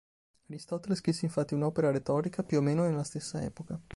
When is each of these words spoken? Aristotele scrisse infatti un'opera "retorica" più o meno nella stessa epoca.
Aristotele 0.47 0.95
scrisse 0.95 1.25
infatti 1.25 1.53
un'opera 1.53 1.91
"retorica" 1.91 2.41
più 2.41 2.57
o 2.57 2.61
meno 2.61 2.81
nella 2.85 3.03
stessa 3.03 3.39
epoca. 3.43 3.79